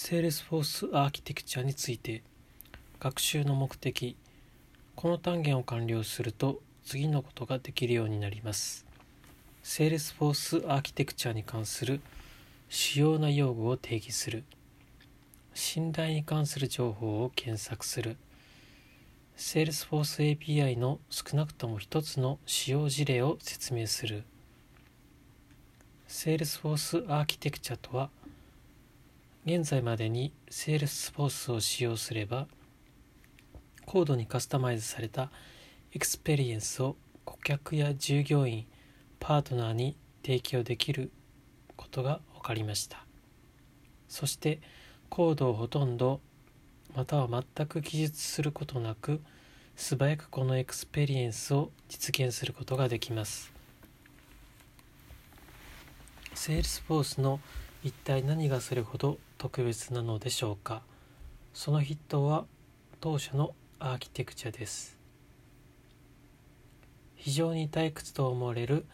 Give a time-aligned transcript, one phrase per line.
[0.00, 2.22] Salesforce アーキテクチャについて
[3.00, 4.16] 学習の目的
[4.94, 8.86] この単元を完了すると次のことができるようになります。
[9.64, 12.00] Salesforce アーキテクチャに関する
[12.68, 14.44] 主要な用語を定義する。
[15.52, 18.16] 信頼に関する情報を検索する。
[19.36, 24.22] Salesforce API の少なくとも一つの使用事例を説明する。
[26.06, 28.10] Salesforce アーキテクチャとは
[29.50, 32.48] 現在までに Salesforce を使用すれば
[33.86, 35.30] 高度にカスタマイズされた
[35.90, 38.66] エクスペリエンスを顧客や従業員
[39.18, 41.10] パートナーに提供できる
[41.76, 43.06] ことが分かりました。
[44.06, 44.60] そして
[45.08, 46.20] コードをほとんど
[46.94, 49.22] または全く記述することなく
[49.76, 53.50] 素早くこのエクスペリエンスを実現することができます。
[56.34, 57.40] Salesforce の
[57.84, 60.82] 一体何がそれほど特別なのでしょうか？
[61.54, 62.44] その筆頭は
[63.00, 64.98] 当社のアーキテクチャです
[67.14, 68.84] 非常に退屈と思われる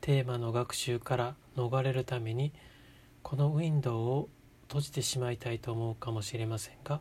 [0.00, 2.52] テーマの学習から逃れるために
[3.22, 4.28] このウィンドウを
[4.68, 7.00] 閉じてしまいたいと思うかもしれませんが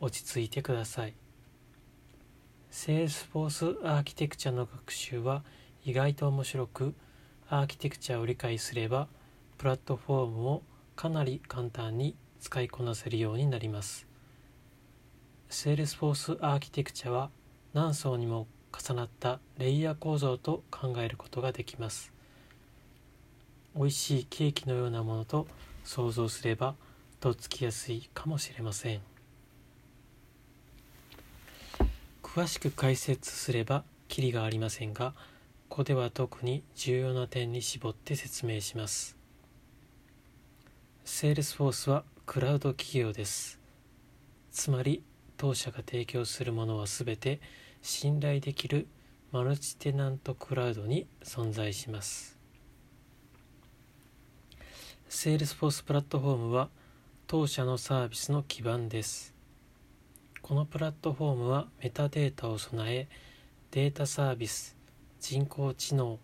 [0.00, 1.14] 落ち着いてください。
[2.70, 5.42] Salesforce アーキテクチャの学習は
[5.84, 6.94] 意外と面白く、
[7.48, 9.08] アーキテクチャを理解すれば、
[9.58, 10.62] プラットフォームを
[10.96, 14.06] かなり簡単に使いこなせるようになります。
[15.50, 17.30] Salesforce アーキテクチャは
[17.74, 22.12] 何層にも重なったレイヤー構造と考えることができます。
[23.76, 25.46] 美味しいケーキのようなものと
[25.84, 26.74] 想像すれば
[27.20, 29.00] とっつきやすいかもしれません。
[32.22, 35.14] 詳しく解説すればきりがありませんが
[35.68, 39.17] ここでは特に重要な点に絞って説明します
[41.10, 43.58] Salesforce はクラウド企業です。
[44.52, 45.02] つまり
[45.36, 47.40] 当社が提供するものは全て
[47.82, 48.86] 信頼できる
[49.32, 52.38] マルチテナントクラウドに存在します。
[55.08, 56.68] Salesforce プラットフォームは
[57.26, 59.34] 当社のサービスの基盤です。
[60.42, 63.08] このプラットフォームはメタデータを備え
[63.72, 64.76] データサービス
[65.20, 66.18] 人工知能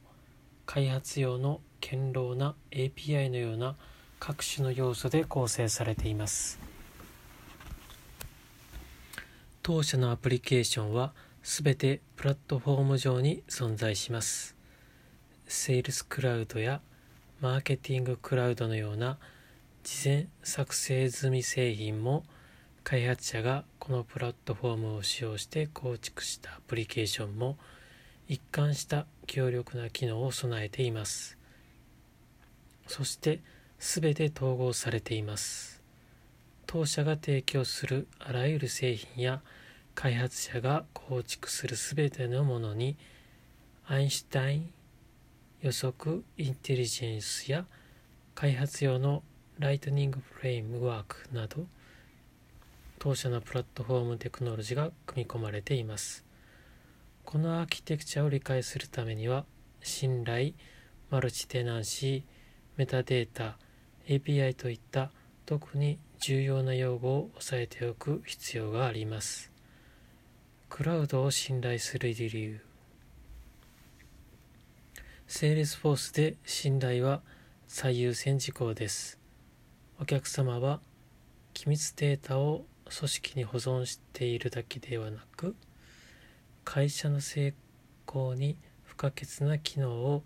[0.67, 3.77] 開発用の堅牢な API のような
[4.19, 6.59] 各種の要素で構成されています。
[9.63, 14.57] 当社のアプリケーションはすべてプラットフォーム上に存在します。
[15.47, 16.81] セールスクラウドや
[17.41, 19.19] マーケティングクラウドのような
[19.83, 22.25] 事前作成済み製品も
[22.83, 27.57] 開発者がこのプラットフォームを使用して構築したアプリケーションも
[28.29, 31.37] 一貫した強力な機能を備えています。
[32.87, 33.41] そして
[33.79, 35.83] 全て統合されています
[36.67, 39.41] 当社が提供するあらゆる製品や
[39.95, 42.97] 開発者が構築する全てのものに
[43.87, 44.71] Einstein
[45.63, 47.65] 予測インテリジェンスや
[48.35, 49.23] 開発用の
[49.59, 51.67] Lightning フレームワークなど
[53.05, 56.25] 当社のプラットフォームテクノロジーが組み込まれています。
[57.23, 59.45] このアーキテクチャを理解するためには、
[59.83, 60.53] 信頼、
[61.11, 62.23] マルチテナンシー、
[62.79, 63.59] メタデータ、
[64.09, 65.11] API といった
[65.47, 69.51] 特に重要な用語を押さえておく必要があります。
[70.69, 72.61] クラウドを信頼する理由。
[75.27, 77.21] Salesforce で信頼は
[77.67, 79.19] 最優先事項です。
[80.01, 80.81] お客様は
[81.53, 85.55] 機密データを組織に保存しているだけではなく
[86.65, 87.55] 会社の成
[88.07, 90.23] 功に不可欠な機能を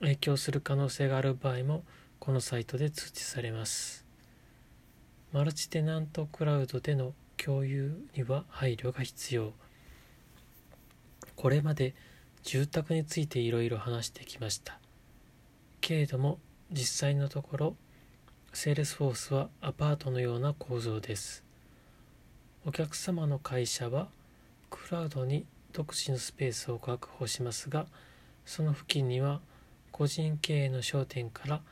[0.00, 1.84] 影響する可能性がある場合も
[2.20, 4.06] このサイトで通知されます。
[5.30, 9.52] マルチテナントクラウドでの共有には配慮が必要。
[11.40, 11.94] これまで
[12.42, 14.78] 住宅についていろいろ話してきました。
[15.80, 16.38] けれども
[16.70, 17.76] 実際のところ
[18.52, 21.42] Salesforce はアパートのような構造です。
[22.66, 24.08] お客様の会社は
[24.68, 27.86] クラウドに独自のスペースを確保しますが
[28.44, 29.40] その付近には
[29.92, 31.62] 個人経営の商店から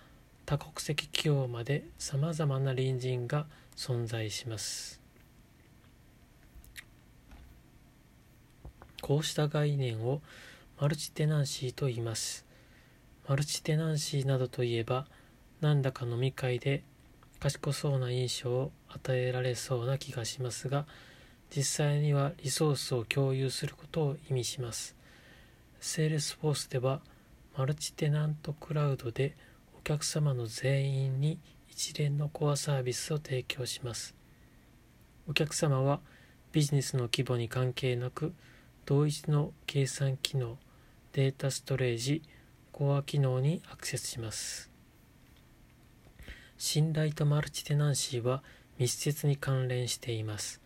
[0.46, 3.44] 多国籍企業までさまざまな隣人が
[3.76, 4.97] 存在します。
[9.08, 10.20] こうした概念を
[10.78, 12.44] マルチテナンシーと言います。
[13.26, 15.06] マルチテナンシーなどといえば
[15.62, 16.82] 何だか飲み会で
[17.40, 20.84] 賢そうな印象を与えられそうな気がしますが
[21.48, 24.94] 実際にはリソースを共有することを意味します。
[25.80, 27.00] Salesforce では
[27.56, 29.34] マルチテナントクラウドで
[29.78, 31.38] お客様の全員に
[31.70, 34.14] 一連のコアサービスを提供します。
[35.26, 36.00] お客様は
[36.52, 38.34] ビジネスの規模に関係なく
[38.88, 40.56] 同一の計算機能
[41.12, 42.22] データストレージ
[42.72, 44.70] コア機能にアクセスします。
[46.56, 48.42] 信頼とマルチテナンシーは
[48.78, 50.62] 密接に関連しています。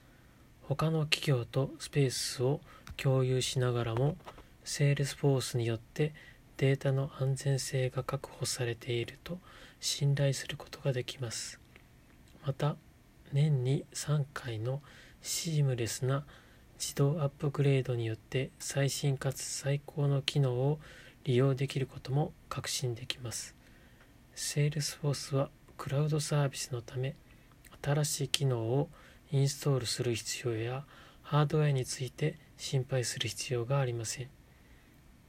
[0.68, 2.60] 他の企業とスペースを
[2.96, 4.16] 共有しながらも
[4.62, 6.14] Salesforce によって
[6.58, 9.40] データの安全性が確保されていると
[9.80, 11.58] 信頼することができます。
[12.46, 12.76] また
[13.32, 14.80] 年に3回の
[15.22, 16.24] シームレスな
[16.82, 20.80] 自動アップグレードによって最新かつ最高の機能を
[21.22, 23.54] 利用できることも確信できます。
[24.34, 25.48] Salesforce は
[25.78, 27.14] クラウドサービスのため
[27.80, 28.88] 新しい機能を
[29.30, 30.84] インストールする必要や
[31.22, 34.28] ハードウェアについて心配する必要がありません。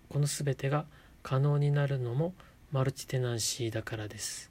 [0.09, 0.87] この全てが
[1.21, 2.33] 可能になるのも
[2.71, 4.49] マルチテナンシーだからです。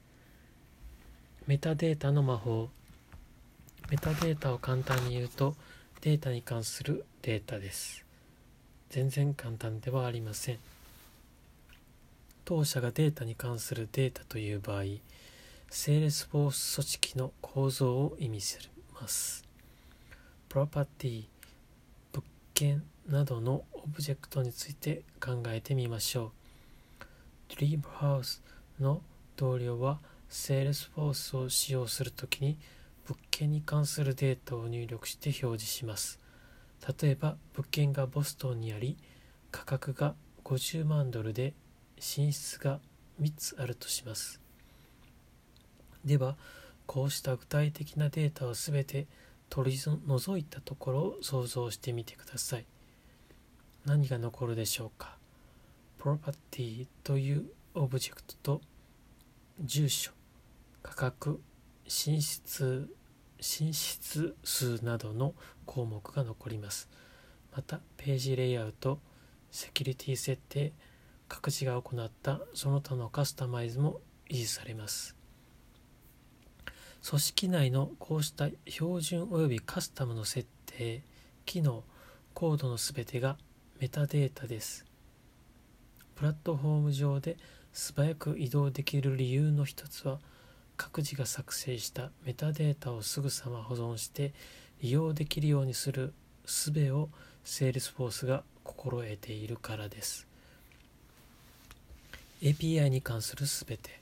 [1.47, 2.69] メタデータの魔法
[3.89, 5.57] メタデータを簡単に言うと
[6.03, 8.03] データに関するデータです。
[8.89, 10.57] 全然簡単ではありません。
[12.43, 14.83] 当社がデータに関するデータという場合
[15.69, 18.57] Salesforce 組織の構造を意味し
[18.93, 19.45] ます。
[20.49, 21.23] プロパティ
[22.11, 26.33] 物件などのオブジェクトについて考えてみましょ
[26.99, 27.05] う。
[27.47, 28.43] ドリームハウス
[28.77, 29.01] の
[29.37, 32.57] 同僚は Salesforce を使用するときに
[33.07, 36.19] 物件に関するデータを入力して表示します。
[37.01, 38.97] 例えば物件がボストンにあり
[39.51, 41.53] 価格が50万ドルで
[41.97, 42.79] 寝室が
[43.21, 44.41] 3つあるとします。
[46.03, 46.35] では
[46.85, 49.07] こうした具体的なデータを全て
[49.49, 52.65] 取り除いたところを想像してみてください。
[53.85, 55.17] 何が残るでしょうか？
[55.99, 57.45] プロパティという
[57.75, 58.61] オブジェクトと
[59.61, 60.11] 住所
[60.81, 61.39] 価格
[61.85, 62.89] 寝室
[63.37, 65.33] 寝室数などの
[65.65, 66.89] 項目が残ります。
[67.55, 68.99] またページレイアウト
[69.51, 70.71] セキュリティ設定
[71.27, 73.99] 各自が行ったその他のカスタマイズも
[74.29, 75.15] 維持されます。
[77.07, 81.03] 組織内のこうした標準及びカスタムの設定
[81.45, 81.83] 機能
[82.33, 83.37] コードのすべてが
[83.79, 84.85] メタデータです。
[86.15, 87.35] プラットフォーム上で
[87.73, 90.19] 素早く移動できる理由の一つは
[90.83, 94.33] 各自が作成したメタデータをすぐさま保存して
[94.81, 96.13] 利用できるようにする
[96.45, 97.07] 術を
[97.45, 100.27] Salesforce が心得ているからです。
[102.41, 104.01] API に関するすべて。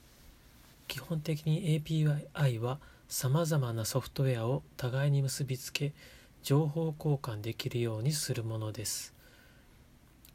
[0.87, 5.93] 基本的に API はさまざまなソフトウェアを互いに結びつけ
[6.41, 9.13] 情報交換できるようにするものです。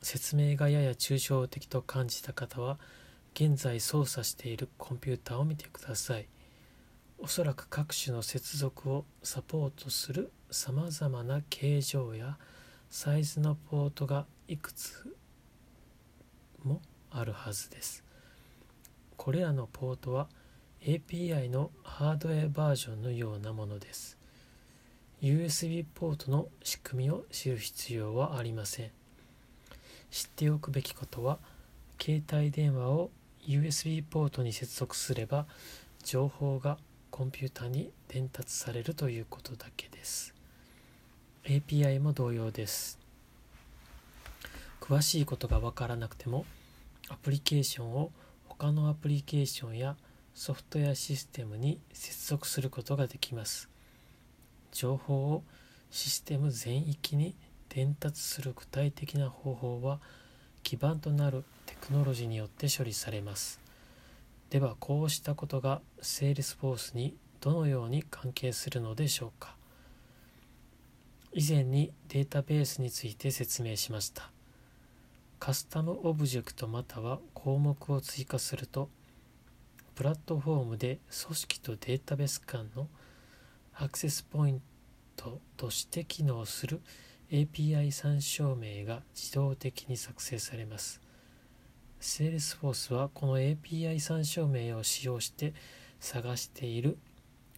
[0.00, 2.78] 説明がやや抽象的と感じた方は
[3.34, 6.26] 現在操作しているコンピューターを見てください。
[7.18, 12.36] おそらく各種の接続をサポートするさまざまな形状や
[12.90, 15.14] サイズのポートがいくつ
[16.62, 18.04] もあるはずです。
[19.16, 20.28] これらのポートは
[20.82, 24.18] API のハードウェアバージョンのようなものです。
[25.22, 28.90] USB ポートの仕組みを知る必要はありません。
[30.10, 31.38] 知っておくべきことは
[32.00, 33.10] 携帯電話を
[33.46, 35.46] USB ポートに接続すれば
[36.04, 36.78] 情報が
[37.16, 40.34] コンピューターに伝達されるということだけです。
[41.44, 42.98] API も同様です。
[44.82, 46.44] 詳しいことがわからなくても
[47.08, 48.10] アプリケーションを
[48.44, 49.96] 他のアプリケーションや
[50.34, 53.70] ソフトウェアシステムに接続することができます。
[54.70, 55.42] 情報を
[55.90, 57.34] システム全域に
[57.70, 60.00] 伝達する具体的な方法は
[60.62, 63.65] 基盤となるテクノロジーによって処理されます。
[64.56, 69.54] ではこうしたことが Salesforce にどのように関係するのでしょうか？
[71.34, 74.30] 以前にデータベースについて説明しました
[75.38, 78.88] カスタムオブジェクトまたは項目を追加すると
[79.94, 82.88] プラットフォームで組織とデータベース間の
[83.74, 84.62] アクセスポイン
[85.16, 86.80] トとして機能する
[87.30, 91.02] API 参照名が自動的に作成されます。
[92.00, 95.54] Salesforce はこの API 参照名を使用して
[96.00, 96.98] 探している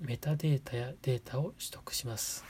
[0.01, 2.45] メタデータやデータを取得します。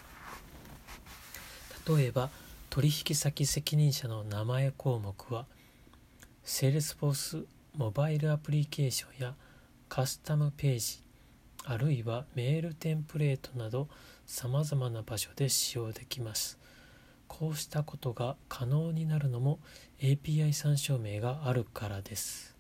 [1.88, 2.30] 例えば
[2.68, 5.46] 取引先責任者の名前項目は
[6.44, 9.34] Salesforce モバイルアプリケーションや
[9.88, 11.00] カスタムページ
[11.64, 13.88] あるいはメールテンプレートなど
[14.26, 16.57] さまざまな場所で使用できます。
[17.28, 19.60] こうしたことが可能になるのも
[20.00, 22.56] API 参照名があるからです。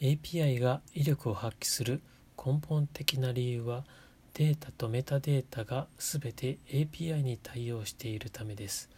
[0.00, 2.00] API が威力を発揮する
[2.42, 3.84] 根本的な理由は
[4.32, 8.88] データとメタデータが全て API に対応しているためです。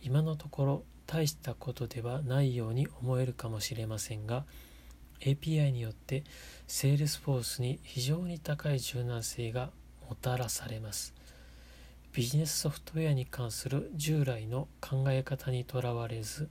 [0.00, 4.44] 今のところ大したことではないように思えるかもしれませんが
[5.20, 6.24] API によって
[6.66, 9.70] Salesforce に非常に高い柔軟性が
[10.08, 11.14] もたらされます。
[12.12, 16.50] ビジネスソフトウェアに関する従来の考え方にとらわれず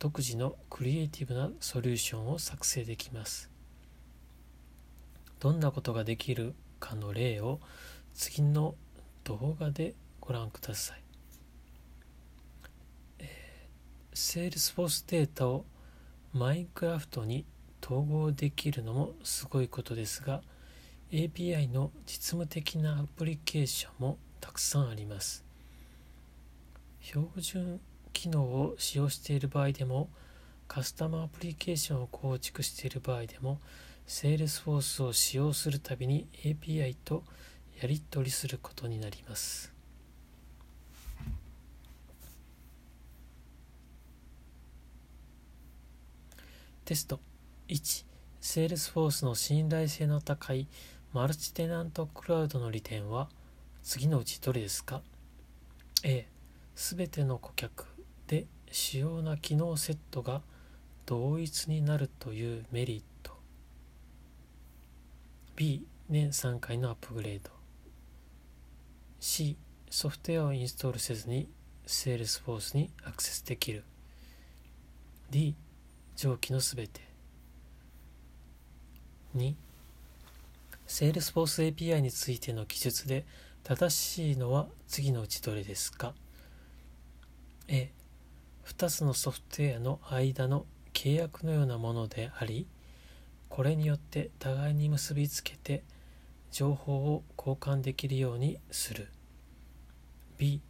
[0.00, 3.48] 独自のクリエイティブなソリューションを作成できます。
[5.38, 7.60] どんなことができるかの例を
[8.12, 8.74] 次の
[9.22, 11.02] 動画でご覧ください。
[14.12, 15.64] セールスフォースデータを
[16.32, 17.46] マインクラフトに
[17.80, 20.42] 統合できるのもすごいことですが
[21.12, 25.44] API の実務的なアプリケーションもたくさんあります。
[27.00, 27.80] 標準
[28.12, 30.08] 機能を使用している場合でも
[30.66, 33.60] カスタマーアプリケーションを構築している場合でも
[34.06, 37.22] Salesforce を使用するたびに API と
[37.80, 39.72] やり取りすることになります。
[46.84, 47.20] テスト。
[47.68, 48.06] 1
[48.40, 50.66] Salesforce の信頼性の高い
[51.12, 53.28] マルチテナントクラウドの利点は
[53.82, 55.02] 次のうちどれですか
[56.04, 56.26] ？A
[56.74, 57.86] すべての顧客
[58.26, 60.42] で主要な機能セットが
[61.06, 63.32] 同一になるというメリット。
[65.56, 67.50] B 年3回のアップグレード。
[69.20, 69.56] C
[69.90, 71.48] ソフトウェアをインストールせずに
[71.86, 73.82] Salesforce にアクセスできる。
[75.30, 75.54] D
[76.16, 77.00] 上記のすべて。
[79.36, 79.54] 2
[80.86, 83.24] Salesforce API についての記述で
[83.68, 86.14] 正しいのは次のうちどれですか
[87.68, 87.92] ？A
[88.64, 92.66] 2つのソフトウェアの間の契約のようなものであり
[93.50, 95.82] これによって互いに結びつけて
[96.50, 99.08] 情報を交換できるようにする。
[100.38, 100.62] B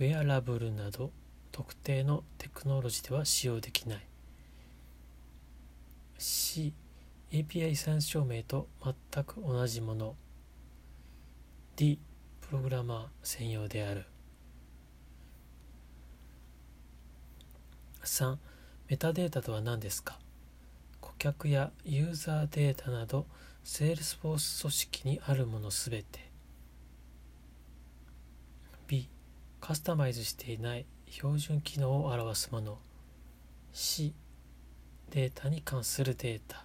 [0.00, 1.12] ウェアラブルなど
[1.52, 4.06] 特定のテクノロジーでは使用できない。
[6.18, 6.72] C
[7.30, 10.16] API 参照明と全く同じもの。
[11.76, 12.00] D
[12.48, 14.04] プログラマー専用である。
[18.04, 18.36] 3
[18.88, 20.16] メタデータとは何ですか？
[21.00, 23.26] 顧客やユーザーデータなど
[23.64, 26.30] Salesforce 組織にあるものすべて。
[28.86, 29.08] B
[29.60, 32.78] カスタマイズしていない標準機能を表すもの。
[33.72, 34.14] C
[35.10, 36.64] データに関するデータ。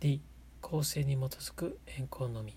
[0.00, 0.22] D
[0.62, 2.56] 構成に基づく変更のみ。